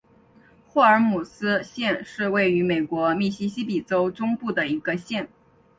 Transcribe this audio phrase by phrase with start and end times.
[0.67, 5.29] 霍尔姆斯县是位于美国密西西比州中部的一个县。